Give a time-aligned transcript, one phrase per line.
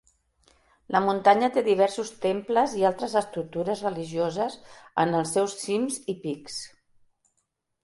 [0.93, 4.57] La muntanya té diversos temples i altres estructures religioses
[5.05, 6.61] en els seus cims i pics.